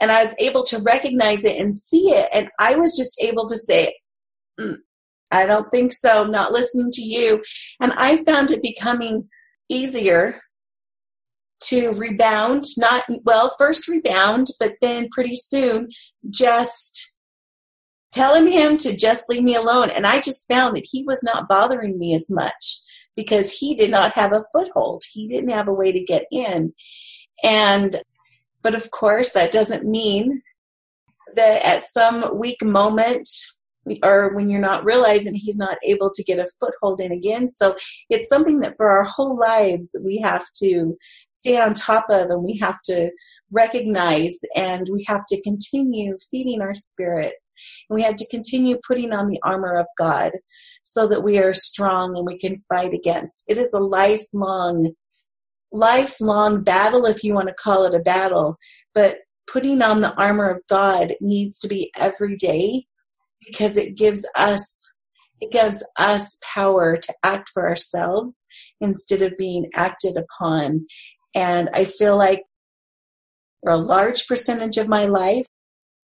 [0.00, 2.28] and I was able to recognize it and see it.
[2.32, 3.94] And I was just able to say,
[4.60, 4.76] mm,
[5.30, 6.22] I don't think so.
[6.22, 7.42] I'm not listening to you.
[7.80, 9.28] And I found it becoming
[9.68, 10.40] easier
[11.62, 15.88] to rebound, not, well, first rebound, but then pretty soon
[16.30, 17.16] just
[18.12, 19.90] telling him to just leave me alone.
[19.90, 22.80] And I just found that he was not bothering me as much
[23.16, 25.02] because he did not have a foothold.
[25.10, 26.72] He didn't have a way to get in.
[27.42, 28.00] And
[28.62, 30.42] but of course, that doesn't mean
[31.36, 33.28] that at some weak moment
[34.02, 37.48] or when you're not realizing he's not able to get a foothold in again.
[37.48, 37.76] So
[38.10, 40.96] it's something that for our whole lives we have to
[41.30, 43.10] stay on top of and we have to
[43.50, 47.52] recognize and we have to continue feeding our spirits
[47.88, 50.32] and we have to continue putting on the armor of God
[50.84, 53.44] so that we are strong and we can fight against.
[53.48, 54.92] It is a lifelong
[55.72, 58.56] lifelong battle, if you want to call it a battle,
[58.94, 62.86] but putting on the armor of God needs to be every day
[63.46, 64.92] because it gives us
[65.40, 68.44] it gives us power to act for ourselves
[68.80, 70.86] instead of being acted upon.
[71.34, 72.44] And I feel like
[73.62, 75.44] for a large percentage of my life,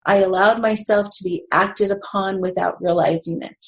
[0.06, 3.66] I allowed myself to be acted upon without realizing it.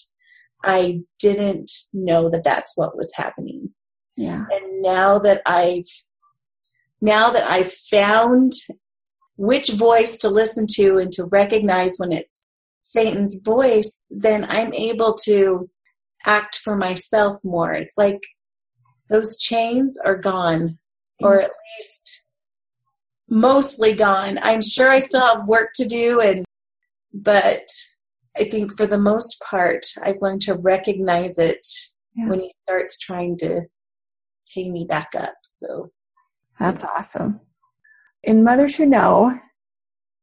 [0.64, 3.70] I didn't know that that's what was happening.
[4.18, 4.46] Yeah.
[4.52, 5.86] And now that I've
[7.02, 8.54] now that I've found
[9.38, 12.46] which voice to listen to and to recognize when it's
[12.86, 15.68] Satan's voice, then I'm able to
[16.28, 17.74] act for myself more.
[17.74, 18.20] It's like
[19.10, 20.78] those chains are gone,
[21.20, 22.30] or at least
[23.28, 24.38] mostly gone.
[24.44, 26.46] I'm sure I still have work to do and
[27.12, 27.68] but
[28.38, 31.66] I think for the most part I've learned to recognize it
[32.16, 32.28] yeah.
[32.28, 33.62] when he starts trying to
[34.54, 35.34] pay me back up.
[35.42, 35.90] So
[36.60, 37.40] that's awesome.
[38.22, 39.40] In Mothers Who Know,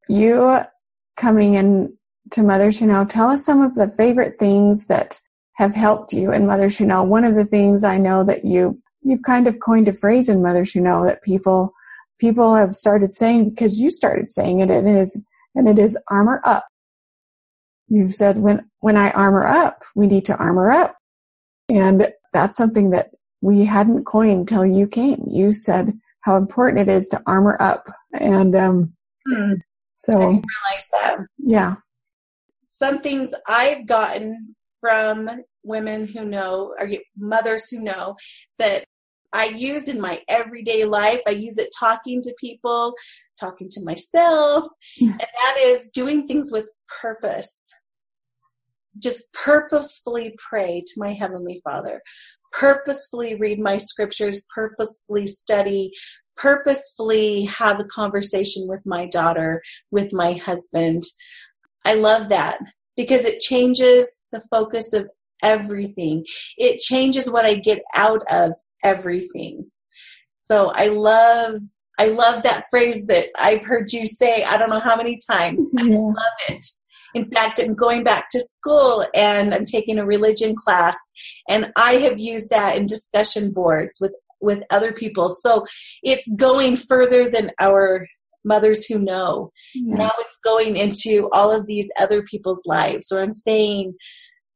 [0.09, 0.61] you
[1.17, 1.97] coming in
[2.31, 5.21] to Mothers Who Know, tell us some of the favorite things that
[5.57, 7.03] have helped you in Mothers Who Know.
[7.03, 10.43] One of the things I know that you you've kind of coined a phrase in
[10.43, 11.75] Mothers Who Know that people
[12.19, 15.99] people have started saying because you started saying it and it is and it is
[16.09, 16.67] armor up.
[17.89, 20.97] You've said when when I armor up, we need to armor up.
[21.69, 25.25] And that's something that we hadn't coined till you came.
[25.29, 27.89] You said how important it is to armor up.
[28.13, 28.93] And um,
[29.29, 29.55] Hmm.
[29.97, 31.17] so, I didn't realize that.
[31.39, 31.75] yeah.
[32.83, 34.45] Some things I've gotten
[34.81, 35.31] from
[35.63, 38.17] women who know, or mothers who know,
[38.59, 38.87] that
[39.33, 41.21] I use in my everyday life.
[41.25, 42.95] I use it talking to people,
[43.39, 44.65] talking to myself,
[44.99, 45.11] Hmm.
[45.11, 46.69] and that is doing things with
[47.01, 47.73] purpose.
[48.99, 52.03] Just purposefully pray to my Heavenly Father,
[52.51, 55.93] purposefully read my scriptures, purposefully study,
[56.37, 61.05] purposefully have a conversation with my daughter, with my husband.
[61.85, 62.59] I love that
[62.97, 65.09] because it changes the focus of
[65.43, 66.25] everything.
[66.57, 68.53] It changes what I get out of
[68.85, 69.71] everything.
[70.35, 71.57] So I love
[71.99, 75.67] I love that phrase that I've heard you say I don't know how many times.
[75.79, 76.17] I love
[76.49, 76.65] it.
[77.15, 80.97] In fact, I'm going back to school and I'm taking a religion class
[81.49, 85.31] and I have used that in discussion boards with with other people.
[85.31, 85.65] So
[86.03, 88.07] it's going further than our
[88.45, 89.53] mothers who know.
[89.75, 89.97] Yeah.
[89.97, 93.07] Now it's going into all of these other people's lives.
[93.09, 93.95] So I'm saying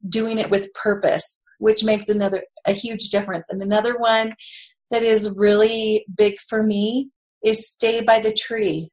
[0.09, 3.47] doing it with purpose, which makes another a huge difference.
[3.49, 4.35] And another one
[4.91, 7.11] that is really big for me
[7.45, 8.91] is stay by the tree.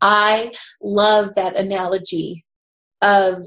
[0.00, 2.44] I love that analogy
[3.00, 3.44] of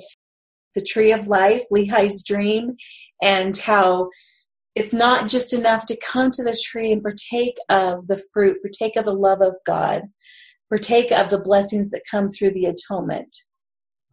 [0.74, 2.76] the tree of life, Lehi's dream,
[3.22, 4.10] and how
[4.76, 8.98] it's not just enough to come to the tree and partake of the fruit, partake
[8.98, 10.04] of the love of God,
[10.70, 13.34] partake of the blessings that come through the atonement.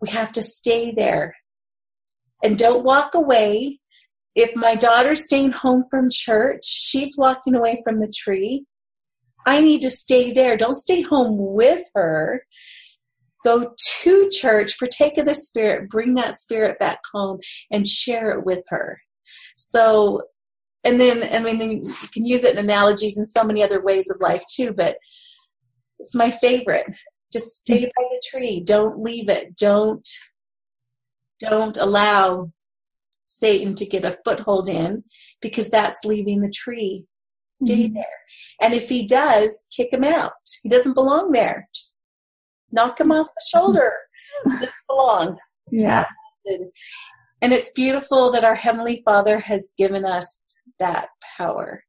[0.00, 1.34] We have to stay there
[2.42, 3.80] and don't walk away.
[4.34, 8.64] If my daughter's staying home from church, she's walking away from the tree.
[9.44, 10.56] I need to stay there.
[10.56, 12.44] Don't stay home with her.
[13.44, 18.46] Go to church, partake of the Spirit, bring that Spirit back home and share it
[18.46, 19.00] with her.
[19.56, 20.22] So,
[20.84, 24.10] and then, I mean, you can use it in analogies in so many other ways
[24.10, 24.96] of life too, but
[25.98, 26.86] it's my favorite.
[27.32, 28.60] Just stay by the tree.
[28.60, 29.56] Don't leave it.
[29.56, 30.06] Don't,
[31.40, 32.52] don't allow
[33.26, 35.04] Satan to get a foothold in
[35.40, 37.04] because that's leaving the tree.
[37.48, 37.94] Stay Mhm.
[37.94, 38.04] there.
[38.60, 40.32] And if he does, kick him out.
[40.62, 41.68] He doesn't belong there.
[41.74, 41.96] Just
[42.70, 43.92] knock him off the shoulder.
[44.44, 45.38] doesn't belong.
[45.70, 46.06] Yeah.
[47.40, 50.44] And it's beautiful that our Heavenly Father has given us
[50.78, 51.84] that power.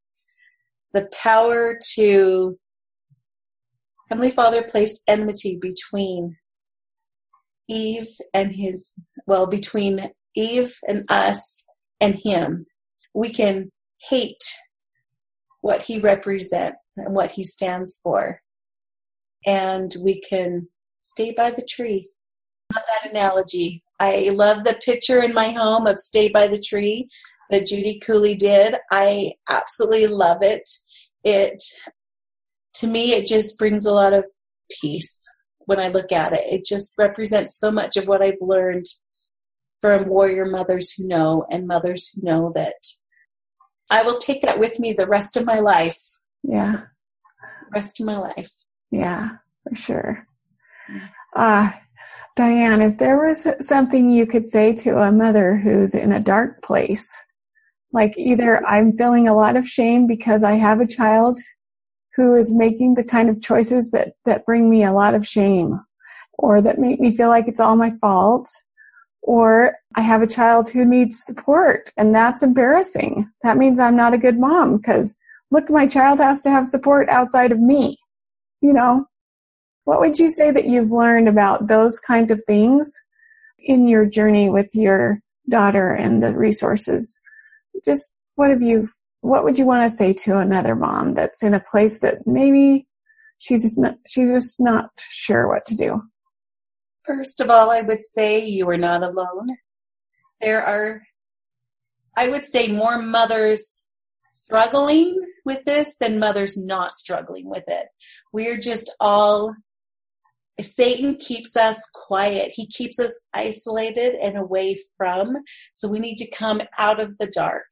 [0.93, 2.57] The power to,
[4.09, 6.37] Heavenly Father placed enmity between
[7.67, 11.63] Eve and his, well, between Eve and us
[11.99, 12.65] and him.
[13.13, 13.71] We can
[14.09, 14.43] hate
[15.61, 18.41] what he represents and what he stands for.
[19.45, 20.67] And we can
[20.99, 22.09] stay by the tree.
[22.73, 23.83] Love that analogy.
[23.99, 27.07] I love the picture in my home of Stay by the Tree
[27.53, 28.75] that Judy Cooley did.
[28.91, 30.67] I absolutely love it.
[31.23, 31.61] It,
[32.75, 34.25] to me, it just brings a lot of
[34.81, 35.21] peace
[35.65, 36.41] when I look at it.
[36.51, 38.85] It just represents so much of what I've learned
[39.81, 42.75] from warrior mothers who know and mothers who know that
[43.89, 45.99] I will take that with me the rest of my life.
[46.41, 46.81] Yeah.
[47.71, 48.49] Rest of my life.
[48.91, 49.29] Yeah,
[49.61, 50.27] for sure.
[51.35, 51.71] Uh,
[52.35, 56.63] Diane, if there was something you could say to a mother who's in a dark
[56.63, 57.05] place,
[57.93, 61.37] like either I'm feeling a lot of shame because I have a child
[62.15, 65.79] who is making the kind of choices that, that bring me a lot of shame
[66.39, 68.47] or that make me feel like it's all my fault,
[69.21, 73.29] or I have a child who needs support and that's embarrassing.
[73.43, 75.17] That means I'm not a good mom because
[75.51, 77.97] look, my child has to have support outside of me.
[78.61, 79.05] You know,
[79.85, 82.91] what would you say that you've learned about those kinds of things
[83.59, 87.21] in your journey with your daughter and the resources?
[87.83, 88.87] Just what have you,
[89.21, 92.87] what would you want to say to another mom that's in a place that maybe
[93.39, 96.01] she's just not, she's just not sure what to do?
[97.05, 99.57] First of all, I would say you are not alone.
[100.39, 101.03] There are,
[102.15, 103.77] I would say, more mothers
[104.31, 107.87] struggling with this than mothers not struggling with it.
[108.31, 109.53] We're just all,
[110.61, 112.51] Satan keeps us quiet.
[112.53, 115.35] He keeps us isolated and away from.
[115.71, 117.65] So we need to come out of the dark.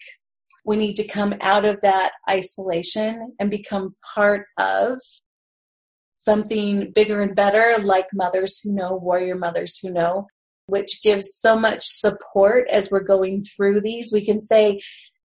[0.65, 4.99] We need to come out of that isolation and become part of
[6.13, 10.27] something bigger and better, like mothers who know, warrior mothers who know,
[10.67, 14.11] which gives so much support as we're going through these.
[14.13, 14.81] We can say,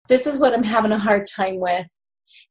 [0.08, 1.88] This is what I'm having a hard time with.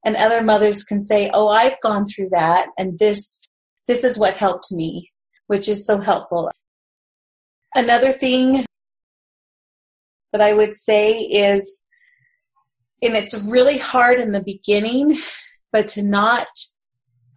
[0.05, 3.49] And other mothers can say, Oh, I've gone through that, and this
[3.91, 5.11] this is what helped me,
[5.49, 6.49] which is so helpful.
[7.74, 8.64] Another thing
[10.30, 11.86] that I would say is,
[13.03, 15.18] and it's really hard in the beginning
[15.72, 16.47] but to not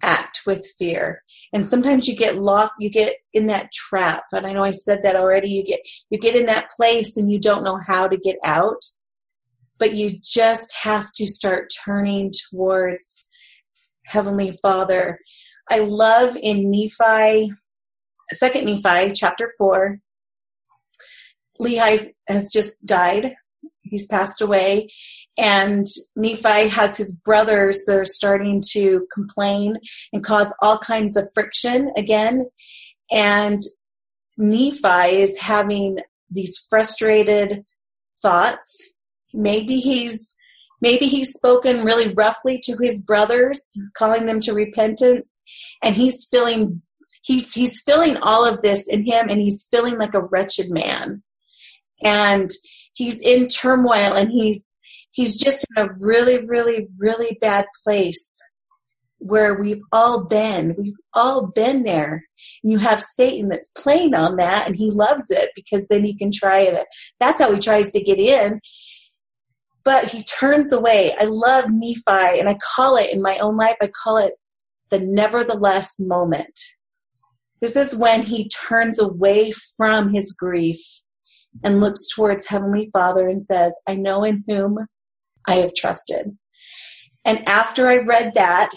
[0.03, 1.23] act with fear.
[1.53, 4.25] And sometimes you get locked, you get in that trap.
[4.31, 5.49] And I know I said that already.
[5.49, 5.79] You get,
[6.11, 8.83] you get in that place and you don't know how to get out,
[9.79, 13.27] but you just have to start turning towards
[14.05, 15.17] Heavenly Father.
[15.69, 17.53] I love in Nephi,
[18.31, 19.99] second Nephi chapter four,
[21.61, 23.35] Lehi has just died.
[23.81, 24.89] He's passed away.
[25.37, 29.77] And Nephi has his brothers that are starting to complain
[30.11, 32.47] and cause all kinds of friction again.
[33.11, 33.61] And
[34.37, 35.97] Nephi is having
[36.29, 37.63] these frustrated
[38.21, 38.93] thoughts.
[39.33, 40.35] Maybe he's
[40.81, 45.41] maybe he's spoken really roughly to his brothers, calling them to repentance,
[45.83, 46.81] and he's feeling
[47.23, 51.23] he's he's feeling all of this in him and he's feeling like a wretched man.
[52.03, 52.49] And
[52.93, 54.77] he's in turmoil and he's
[55.11, 58.39] he's just in a really, really, really bad place
[59.19, 60.75] where we've all been.
[60.77, 62.25] We've all been there.
[62.61, 66.29] You have Satan that's playing on that and he loves it because then he can
[66.31, 66.85] try it.
[67.19, 68.59] That's how he tries to get in.
[69.85, 71.13] But he turns away.
[71.17, 74.33] I love Nephi and I call it in my own life, I call it
[74.93, 76.53] the nevertheless moment.
[77.61, 80.79] This is when he turns away from his grief
[81.63, 84.77] and looks towards Heavenly Father and says, I know in whom
[85.47, 86.37] I have trusted.
[87.25, 88.69] And after I read that,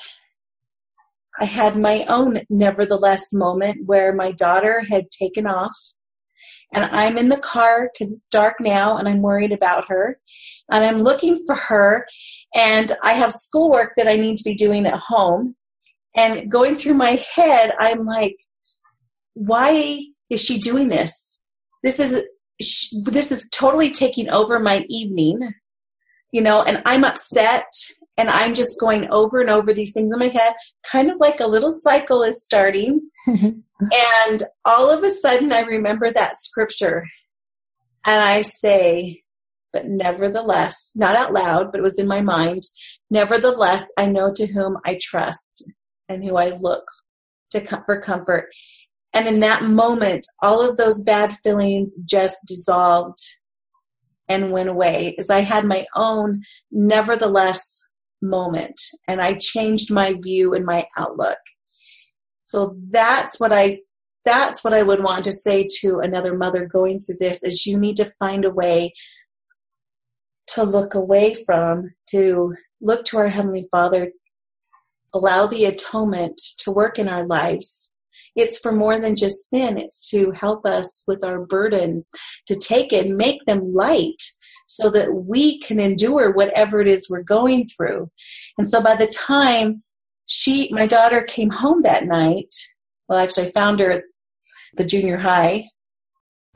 [1.38, 5.76] I had my own nevertheless moment where my daughter had taken off
[6.72, 10.18] and I'm in the car because it's dark now and I'm worried about her
[10.70, 12.06] and I'm looking for her
[12.54, 15.54] and I have schoolwork that I need to be doing at home
[16.16, 18.36] and going through my head I'm like
[19.34, 21.40] why is she doing this
[21.82, 22.22] this is
[23.04, 25.54] this is totally taking over my evening
[26.36, 27.66] you know, and I'm upset
[28.18, 30.52] and I'm just going over and over these things in my head,
[30.84, 33.08] kind of like a little cycle is starting.
[33.26, 37.06] and all of a sudden, I remember that scripture
[38.04, 39.22] and I say,
[39.72, 42.62] but nevertheless, not out loud, but it was in my mind,
[43.10, 45.70] nevertheless, I know to whom I trust
[46.08, 46.84] and who I look
[47.50, 48.48] to for comfort.
[49.12, 53.18] And in that moment, all of those bad feelings just dissolved
[54.28, 57.82] and went away as I had my own nevertheless
[58.20, 61.38] moment and I changed my view and my outlook.
[62.40, 63.80] So that's what I
[64.24, 67.78] that's what I would want to say to another mother going through this is you
[67.78, 68.92] need to find a way
[70.48, 74.10] to look away from to look to our heavenly father
[75.16, 77.86] allow the atonement to work in our lives
[78.36, 79.78] it's for more than just sin.
[79.78, 82.10] It's to help us with our burdens,
[82.46, 84.22] to take it and make them light
[84.68, 88.10] so that we can endure whatever it is we're going through.
[88.58, 89.82] And so by the time
[90.26, 92.52] she, my daughter came home that night,
[93.08, 94.02] well, actually I found her at
[94.76, 95.70] the junior high,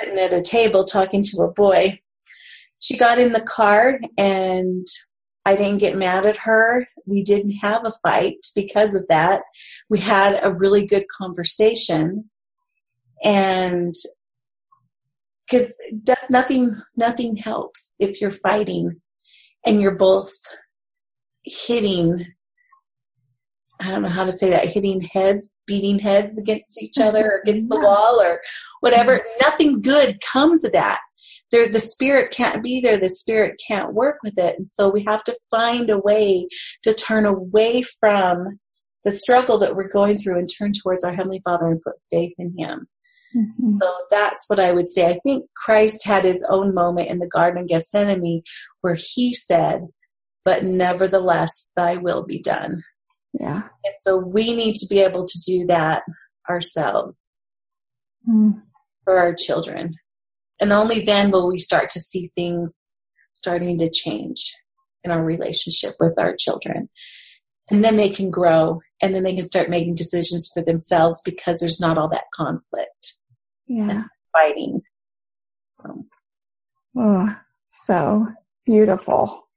[0.00, 1.98] sitting at a table talking to a boy.
[2.80, 4.86] She got in the car and
[5.45, 6.86] I didn't get mad at her.
[7.07, 9.43] We didn't have a fight because of that.
[9.88, 12.30] We had a really good conversation
[13.22, 13.95] and
[15.51, 15.72] because
[16.30, 19.01] nothing nothing helps if you're fighting
[19.66, 20.32] and you're both
[21.45, 22.26] hitting
[23.80, 27.41] I don't know how to say that hitting heads beating heads against each other or
[27.43, 28.41] against the wall or
[28.80, 31.01] whatever nothing good comes of that
[31.51, 32.98] there the spirit can't be there.
[32.98, 34.57] The spirit can't work with it.
[34.57, 36.46] And so we have to find a way
[36.82, 38.59] to turn away from
[39.05, 42.34] the struggle that we're going through and turn towards our heavenly father and put faith
[42.38, 42.86] in him.
[43.36, 43.78] Mm-hmm.
[43.80, 45.07] so that's what i would say.
[45.07, 48.42] I think christ had his own moment in the garden of gethsemane
[48.80, 49.86] where he said
[50.44, 52.82] but nevertheless thy will be done.
[53.32, 53.62] Yeah.
[53.84, 56.03] And so we need to be able to do that
[56.48, 57.38] ourselves
[58.28, 58.61] mm.
[59.05, 59.94] for our children
[60.61, 62.90] and only then will we start to see things
[63.34, 64.54] starting to change
[65.02, 66.88] in our relationship with our children.
[67.70, 71.61] And then they can grow and then they can start making decisions for themselves because
[71.61, 73.14] there's not all that conflict.
[73.66, 74.04] Yeah.
[74.32, 74.82] fighting.
[75.84, 76.08] Um,
[76.98, 77.36] oh,
[77.68, 78.26] so
[78.66, 79.48] beautiful.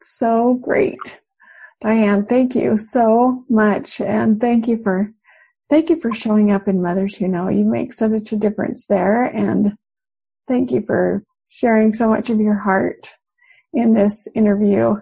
[0.00, 1.20] So great.
[1.80, 4.00] Diane, thank you so much.
[4.00, 5.12] And thank you for,
[5.68, 7.48] thank you for showing up in Mothers Who Know.
[7.48, 9.24] You make such a difference there.
[9.24, 9.76] And
[10.48, 13.12] Thank you for sharing so much of your heart
[13.72, 14.96] in this interview.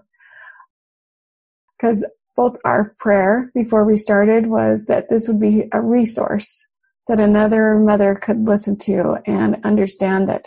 [1.76, 2.04] Because
[2.36, 6.66] both our prayer before we started was that this would be a resource
[7.08, 10.46] that another mother could listen to and understand that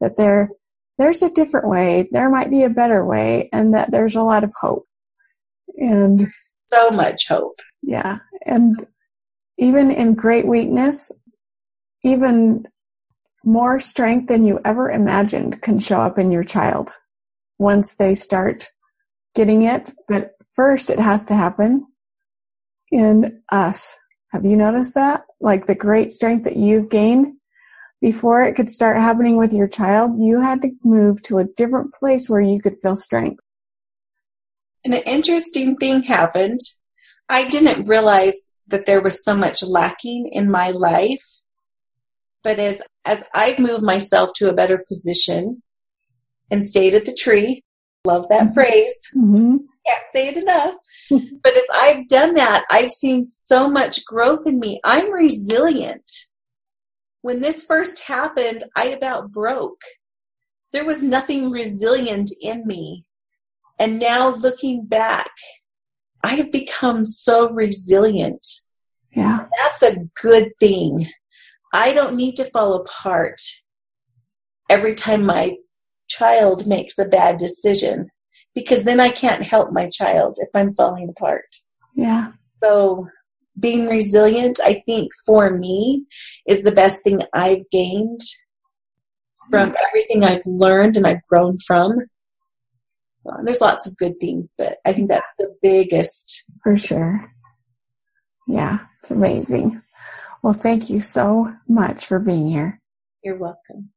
[0.00, 0.50] that there
[0.98, 4.44] there's a different way, there might be a better way, and that there's a lot
[4.44, 4.86] of hope
[5.76, 6.26] And
[6.66, 7.60] so much hope.
[7.82, 8.18] Yeah.
[8.44, 8.84] And
[9.58, 11.12] even in great weakness,
[12.02, 12.66] even
[13.48, 16.90] more strength than you ever imagined can show up in your child
[17.58, 18.68] once they start
[19.34, 19.90] getting it.
[20.06, 21.86] But first, it has to happen
[22.92, 23.98] in us.
[24.32, 25.22] Have you noticed that?
[25.40, 27.38] Like the great strength that you've gained
[28.02, 31.94] before it could start happening with your child, you had to move to a different
[31.94, 33.42] place where you could feel strength.
[34.84, 36.60] And an interesting thing happened.
[37.30, 41.24] I didn't realize that there was so much lacking in my life.
[42.44, 45.62] But as, as I've moved myself to a better position
[46.50, 47.64] and stayed at the tree,
[48.04, 48.52] love that mm-hmm.
[48.52, 48.94] phrase.
[49.16, 49.56] Mm-hmm.
[49.86, 50.74] Can't say it enough.
[51.10, 54.78] but as I've done that, I've seen so much growth in me.
[54.84, 56.10] I'm resilient.
[57.22, 59.80] When this first happened, I about broke.
[60.72, 63.06] There was nothing resilient in me.
[63.78, 65.30] And now looking back,
[66.22, 68.44] I have become so resilient.
[69.12, 69.46] Yeah.
[69.62, 71.08] That's a good thing.
[71.72, 73.40] I don't need to fall apart
[74.68, 75.56] every time my
[76.08, 78.08] child makes a bad decision
[78.54, 81.46] because then I can't help my child if I'm falling apart.
[81.94, 82.32] Yeah.
[82.62, 83.08] So
[83.58, 86.06] being resilient, I think for me
[86.46, 88.20] is the best thing I've gained
[89.50, 91.98] from everything I've learned and I've grown from.
[93.24, 96.44] Well, there's lots of good things, but I think that's the biggest.
[96.62, 97.30] For sure.
[98.46, 99.82] Yeah, it's amazing.
[100.42, 102.80] Well, thank you so much for being here.
[103.24, 103.90] You're welcome.